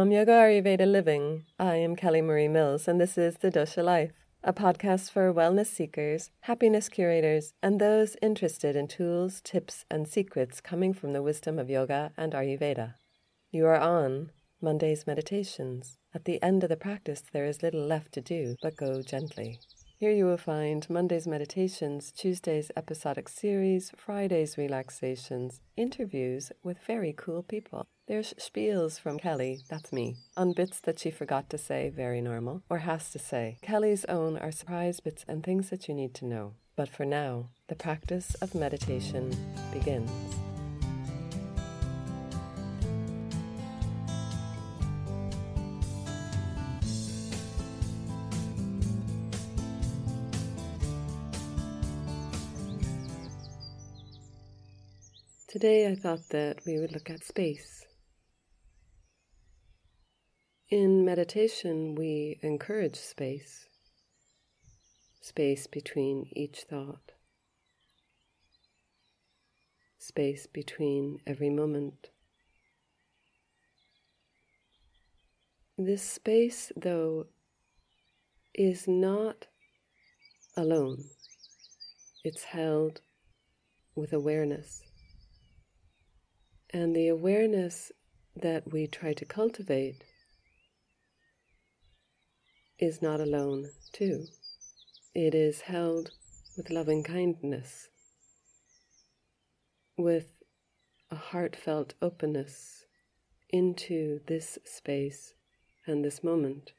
From 0.00 0.12
Yoga 0.12 0.32
Ayurveda 0.32 0.90
Living, 0.90 1.44
I 1.58 1.74
am 1.74 1.94
Kelly 1.94 2.22
Marie 2.22 2.48
Mills, 2.48 2.88
and 2.88 2.98
this 2.98 3.18
is 3.18 3.36
The 3.36 3.50
Dosha 3.50 3.84
Life, 3.84 4.12
a 4.42 4.50
podcast 4.50 5.10
for 5.10 5.30
wellness 5.30 5.66
seekers, 5.66 6.30
happiness 6.40 6.88
curators, 6.88 7.52
and 7.62 7.78
those 7.78 8.16
interested 8.22 8.76
in 8.76 8.88
tools, 8.88 9.42
tips, 9.42 9.84
and 9.90 10.08
secrets 10.08 10.62
coming 10.62 10.94
from 10.94 11.12
the 11.12 11.22
wisdom 11.22 11.58
of 11.58 11.68
yoga 11.68 12.12
and 12.16 12.32
Ayurveda. 12.32 12.94
You 13.50 13.66
are 13.66 13.78
on 13.78 14.30
Monday's 14.62 15.06
Meditations. 15.06 15.98
At 16.14 16.24
the 16.24 16.42
end 16.42 16.62
of 16.62 16.70
the 16.70 16.78
practice, 16.78 17.22
there 17.34 17.44
is 17.44 17.62
little 17.62 17.84
left 17.84 18.12
to 18.12 18.22
do 18.22 18.56
but 18.62 18.78
go 18.78 19.02
gently. 19.02 19.60
Here 19.98 20.12
you 20.12 20.24
will 20.24 20.38
find 20.38 20.88
Monday's 20.88 21.26
meditations, 21.26 22.10
Tuesday's 22.10 22.70
episodic 22.74 23.28
series, 23.28 23.92
Friday's 23.98 24.56
relaxations, 24.56 25.60
interviews 25.76 26.52
with 26.62 26.78
very 26.86 27.12
cool 27.14 27.42
people. 27.42 27.86
There's 28.10 28.34
spiels 28.34 28.98
from 28.98 29.20
Kelly, 29.20 29.60
that's 29.68 29.92
me, 29.92 30.16
on 30.36 30.52
bits 30.52 30.80
that 30.80 30.98
she 30.98 31.12
forgot 31.12 31.48
to 31.50 31.56
say, 31.56 31.90
very 31.90 32.20
normal, 32.20 32.64
or 32.68 32.78
has 32.78 33.12
to 33.12 33.20
say. 33.20 33.58
Kelly's 33.62 34.04
own 34.06 34.36
are 34.36 34.50
surprise 34.50 34.98
bits 34.98 35.24
and 35.28 35.44
things 35.44 35.70
that 35.70 35.86
you 35.86 35.94
need 35.94 36.12
to 36.14 36.24
know. 36.24 36.54
But 36.74 36.88
for 36.88 37.04
now, 37.04 37.50
the 37.68 37.76
practice 37.76 38.34
of 38.42 38.52
meditation 38.52 39.30
begins. 39.72 40.10
Today 55.46 55.86
I 55.86 55.94
thought 55.94 56.28
that 56.30 56.58
we 56.66 56.80
would 56.80 56.90
look 56.90 57.08
at 57.08 57.22
space. 57.22 57.79
In 60.70 61.04
meditation, 61.04 61.96
we 61.96 62.38
encourage 62.42 62.94
space, 62.94 63.66
space 65.20 65.66
between 65.66 66.28
each 66.30 66.60
thought, 66.60 67.10
space 69.98 70.46
between 70.46 71.18
every 71.26 71.50
moment. 71.50 72.10
This 75.76 76.04
space, 76.04 76.70
though, 76.76 77.26
is 78.54 78.86
not 78.86 79.48
alone, 80.56 81.02
it's 82.22 82.44
held 82.44 83.00
with 83.96 84.12
awareness. 84.12 84.84
And 86.72 86.94
the 86.94 87.08
awareness 87.08 87.90
that 88.36 88.72
we 88.72 88.86
try 88.86 89.14
to 89.14 89.24
cultivate 89.24 90.04
is 92.80 93.02
not 93.02 93.20
alone, 93.20 93.70
too. 93.92 94.24
It 95.14 95.34
is 95.34 95.62
held 95.62 96.12
with 96.56 96.70
loving 96.70 97.04
kindness, 97.04 97.88
with 99.96 100.32
a 101.10 101.16
heartfelt 101.16 101.94
openness 102.00 102.86
into 103.50 104.20
this 104.26 104.58
space 104.64 105.34
and 105.86 106.04
this 106.04 106.24
moment. 106.24 106.72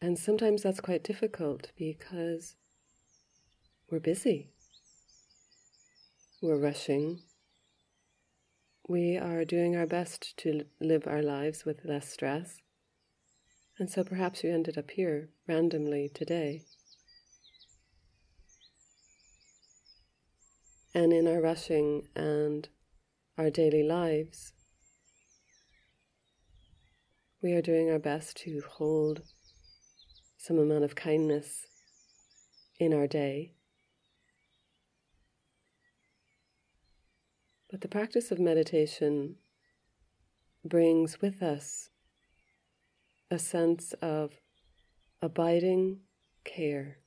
And 0.00 0.18
sometimes 0.18 0.62
that's 0.62 0.80
quite 0.80 1.02
difficult 1.02 1.72
because 1.78 2.56
we're 3.90 4.00
busy. 4.00 4.50
We're 6.42 6.58
rushing. 6.58 7.20
We 8.86 9.16
are 9.16 9.46
doing 9.46 9.74
our 9.76 9.86
best 9.86 10.36
to 10.38 10.66
live 10.78 11.06
our 11.06 11.22
lives 11.22 11.64
with 11.64 11.86
less 11.86 12.06
stress. 12.06 12.60
And 13.78 13.88
so 13.88 14.04
perhaps 14.04 14.44
you 14.44 14.52
ended 14.52 14.76
up 14.76 14.90
here 14.90 15.30
randomly 15.48 16.10
today. 16.12 16.64
And 20.94 21.14
in 21.14 21.26
our 21.26 21.40
rushing 21.40 22.08
and 22.14 22.68
our 23.38 23.48
daily 23.48 23.82
lives, 23.82 24.52
we 27.42 27.54
are 27.54 27.62
doing 27.62 27.90
our 27.90 27.98
best 27.98 28.36
to 28.44 28.62
hold 28.68 29.22
some 30.36 30.58
amount 30.58 30.84
of 30.84 30.94
kindness 30.94 31.66
in 32.78 32.92
our 32.92 33.06
day. 33.06 33.54
But 37.74 37.80
the 37.80 37.88
practice 37.88 38.30
of 38.30 38.38
meditation 38.38 39.34
brings 40.64 41.20
with 41.20 41.42
us 41.42 41.90
a 43.32 43.38
sense 43.40 43.94
of 43.94 44.38
abiding 45.20 45.98
care. 46.44 46.98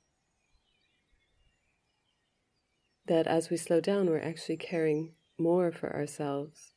That 3.05 3.27
as 3.27 3.49
we 3.49 3.55
slow 3.55 3.79
down, 3.79 4.07
we're 4.07 4.19
actually 4.19 4.57
caring 4.57 5.13
more 5.37 5.71
for 5.71 5.95
ourselves 5.95 6.73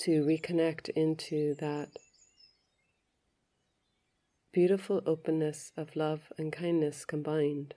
to 0.00 0.24
reconnect 0.24 0.88
into 0.96 1.54
that 1.60 1.90
beautiful 4.50 5.00
openness 5.06 5.70
of 5.76 5.94
love 5.94 6.32
and 6.36 6.52
kindness 6.52 7.04
combined. 7.04 7.74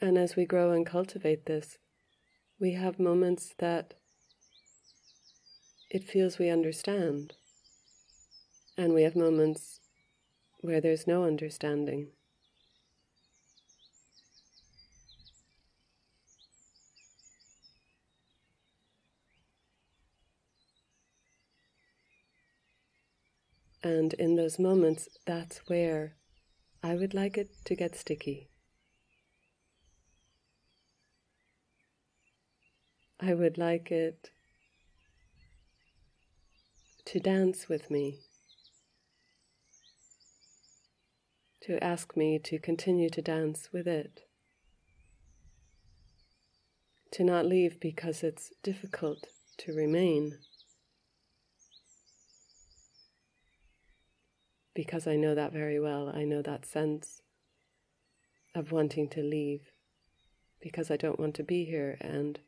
And 0.00 0.18
as 0.18 0.34
we 0.34 0.46
grow 0.46 0.72
and 0.72 0.84
cultivate 0.84 1.46
this, 1.46 1.78
we 2.60 2.72
have 2.72 2.98
moments 2.98 3.54
that 3.58 3.94
it 5.90 6.02
feels 6.04 6.38
we 6.38 6.48
understand. 6.48 7.34
And 8.76 8.94
we 8.94 9.02
have 9.02 9.14
moments 9.14 9.78
where 10.62 10.80
there's 10.80 11.06
no 11.06 11.24
understanding. 11.24 12.12
And 23.82 24.14
in 24.14 24.36
those 24.36 24.58
moments, 24.58 25.06
that's 25.26 25.58
where 25.68 26.16
I 26.82 26.96
would 26.96 27.14
like 27.14 27.38
it 27.38 27.50
to 27.66 27.76
get 27.76 27.96
sticky. 27.96 28.49
I 33.22 33.34
would 33.34 33.58
like 33.58 33.92
it 33.92 34.30
to 37.04 37.20
dance 37.20 37.68
with 37.68 37.90
me, 37.90 38.20
to 41.60 41.82
ask 41.84 42.16
me 42.16 42.38
to 42.38 42.58
continue 42.58 43.10
to 43.10 43.20
dance 43.20 43.68
with 43.74 43.86
it, 43.86 44.22
to 47.10 47.22
not 47.22 47.44
leave 47.44 47.78
because 47.78 48.22
it's 48.22 48.52
difficult 48.62 49.26
to 49.58 49.74
remain. 49.74 50.38
Because 54.74 55.06
I 55.06 55.16
know 55.16 55.34
that 55.34 55.52
very 55.52 55.78
well, 55.78 56.08
I 56.08 56.24
know 56.24 56.40
that 56.40 56.64
sense 56.64 57.20
of 58.54 58.72
wanting 58.72 59.10
to 59.10 59.22
leave 59.22 59.72
because 60.58 60.90
I 60.90 60.96
don't 60.96 61.20
want 61.20 61.34
to 61.34 61.42
be 61.42 61.64
here 61.64 61.98
and 62.00 62.38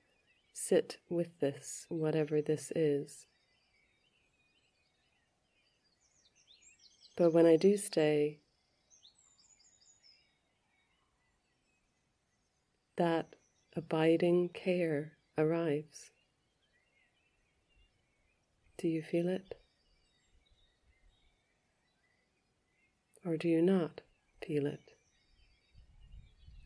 sit 0.52 0.98
with 1.08 1.40
this, 1.40 1.86
whatever 1.88 2.40
this 2.42 2.72
is. 2.74 3.26
But 7.16 7.32
when 7.32 7.46
I 7.46 7.56
do 7.56 7.76
stay, 7.76 8.40
that 12.96 13.34
abiding 13.76 14.50
care 14.50 15.12
arrives. 15.36 16.10
Do 18.78 18.88
you 18.88 19.02
feel 19.02 19.28
it? 19.28 19.54
Or 23.24 23.36
do 23.36 23.48
you 23.48 23.62
not 23.62 24.00
feel 24.44 24.66
it? 24.66 24.92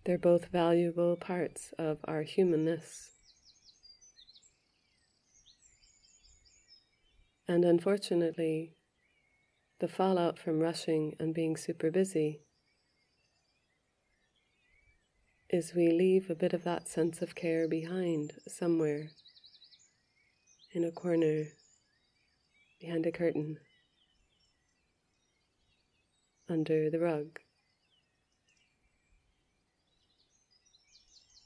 They're 0.05 0.17
both 0.17 0.47
valuable 0.47 1.17
parts 1.17 1.75
of 1.79 1.99
our 2.05 2.23
humanness. 2.23 3.16
And 7.49 7.65
unfortunately, 7.65 8.75
the 9.79 9.89
fallout 9.89 10.39
from 10.39 10.61
rushing 10.61 11.15
and 11.21 11.35
being 11.35 11.57
super 11.57 11.91
busy 11.91 12.41
is 15.49 15.75
we 15.75 15.91
leave 15.91 16.29
a 16.29 16.35
bit 16.35 16.53
of 16.53 16.65
that 16.65 16.89
sense 16.89 17.23
of 17.23 17.35
care 17.35 17.69
behind 17.69 18.33
somewhere 18.49 19.11
in 20.73 20.83
a 20.83 20.91
corner 20.91 21.45
behind 22.81 23.07
a 23.07 23.13
curtain 23.13 23.57
under 26.49 26.91
the 26.91 26.99
rug. 26.99 27.39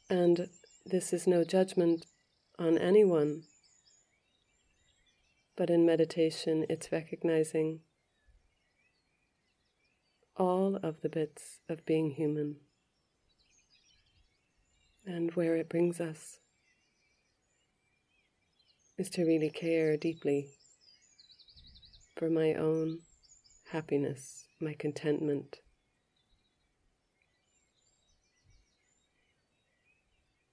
And 0.08 0.48
this 0.84 1.12
is 1.12 1.26
no 1.26 1.44
judgment 1.44 2.06
on 2.58 2.76
anyone, 2.76 3.44
but 5.60 5.68
in 5.68 5.84
meditation, 5.84 6.64
it's 6.70 6.90
recognizing 6.90 7.80
all 10.34 10.76
of 10.82 11.02
the 11.02 11.08
bits 11.10 11.60
of 11.68 11.84
being 11.84 12.12
human 12.12 12.56
and 15.04 15.32
where 15.32 15.56
it 15.56 15.68
brings 15.68 16.00
us 16.00 16.38
is 18.96 19.10
to 19.10 19.26
really 19.26 19.50
care 19.50 19.98
deeply 19.98 20.48
for 22.16 22.30
my 22.30 22.54
own 22.54 23.00
happiness, 23.70 24.46
my 24.62 24.72
contentment. 24.72 25.58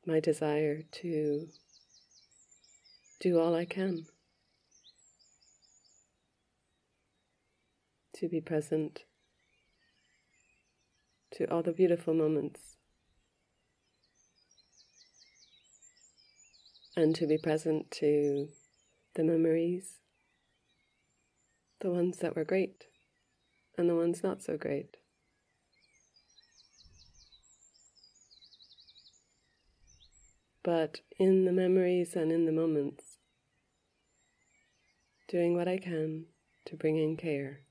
My 0.06 0.19
desire 0.19 0.81
to 1.01 1.48
do 3.21 3.39
all 3.39 3.56
I 3.56 3.63
can 3.63 4.06
to 8.19 8.28
be 8.28 8.42
present 8.42 9.04
to 11.31 11.46
all 11.52 11.62
the 11.62 11.72
beautiful 11.72 12.16
moments 12.16 12.78
and 16.96 17.16
to 17.16 17.28
be 17.28 17.38
present 17.38 17.92
to 17.92 18.48
the 19.14 19.24
memories, 19.24 20.00
the 21.80 21.92
ones 21.92 22.18
that 22.18 22.36
were 22.36 22.44
great 22.44 22.86
and 23.78 23.88
the 23.88 23.96
ones 23.96 24.24
not 24.24 24.42
so 24.42 24.58
great. 24.58 24.98
But 30.63 31.02
in 31.20 31.46
the 31.46 31.52
memories 31.52 32.16
and 32.16 32.31
in 32.31 32.46
the 32.46 32.52
moments, 32.52 33.18
doing 35.28 35.56
what 35.56 35.68
I 35.68 35.78
can 35.78 36.25
to 36.66 36.75
bring 36.75 36.98
in 36.98 37.16
care. 37.16 37.67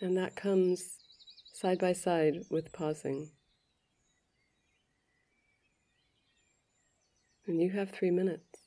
And 0.00 0.16
that 0.16 0.36
comes 0.36 0.98
side 1.52 1.78
by 1.78 1.92
side 1.92 2.44
with 2.50 2.72
pausing. 2.72 3.30
And 7.46 7.60
you 7.60 7.70
have 7.70 7.90
three 7.90 8.10
minutes. 8.10 8.63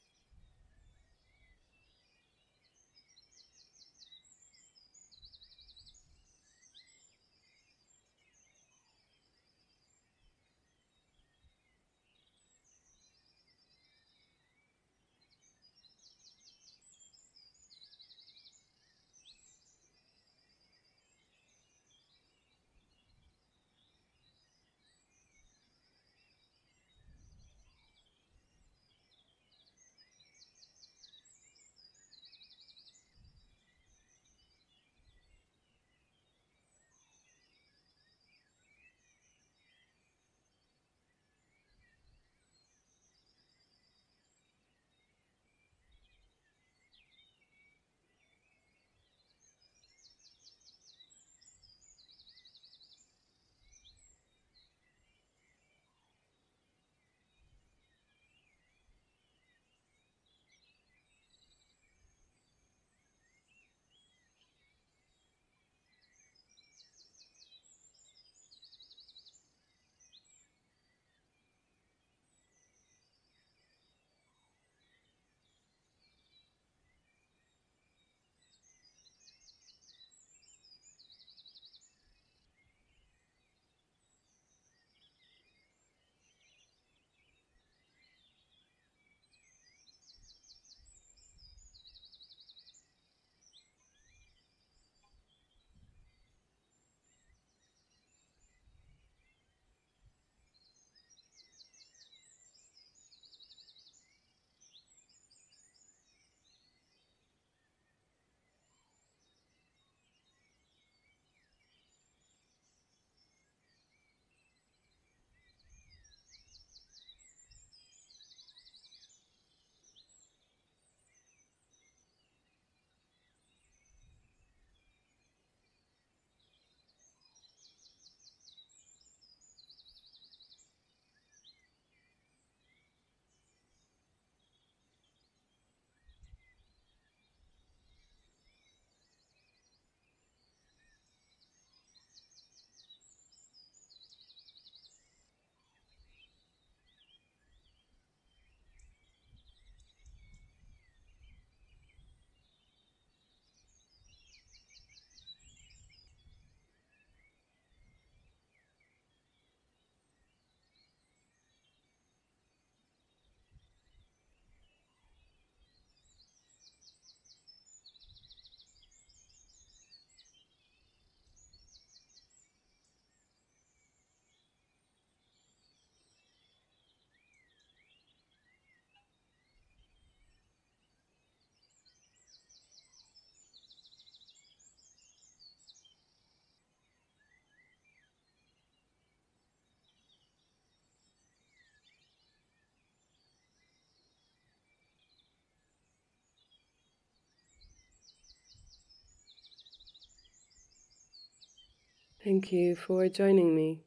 Thank 202.28 202.52
you 202.52 202.76
for 202.76 203.08
joining 203.08 203.56
me 203.56 203.86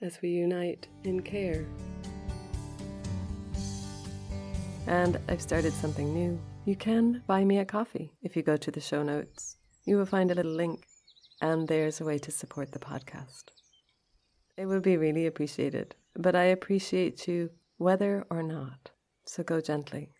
as 0.00 0.20
we 0.22 0.28
unite 0.28 0.86
in 1.02 1.18
care. 1.18 1.66
And 4.86 5.18
I've 5.28 5.42
started 5.42 5.72
something 5.72 6.14
new. 6.14 6.38
You 6.64 6.76
can 6.76 7.24
buy 7.26 7.44
me 7.44 7.58
a 7.58 7.64
coffee 7.64 8.12
if 8.22 8.36
you 8.36 8.44
go 8.44 8.56
to 8.56 8.70
the 8.70 8.80
show 8.80 9.02
notes. 9.02 9.56
You 9.84 9.96
will 9.96 10.06
find 10.06 10.30
a 10.30 10.34
little 10.36 10.52
link, 10.52 10.86
and 11.42 11.66
there's 11.66 12.00
a 12.00 12.04
way 12.04 12.18
to 12.18 12.30
support 12.30 12.70
the 12.70 12.78
podcast. 12.78 13.46
It 14.56 14.66
would 14.66 14.82
be 14.82 14.96
really 14.96 15.26
appreciated, 15.26 15.96
but 16.14 16.36
I 16.36 16.44
appreciate 16.44 17.26
you 17.26 17.50
whether 17.78 18.24
or 18.30 18.44
not. 18.44 18.92
So 19.26 19.42
go 19.42 19.60
gently, 19.60 20.12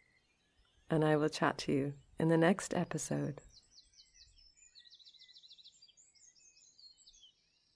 and 0.91 1.05
I 1.05 1.15
will 1.15 1.29
chat 1.29 1.59
to 1.59 1.73
you 1.73 1.93
in 2.19 2.29
the 2.29 2.37
next 2.37 2.75
episode 2.75 3.41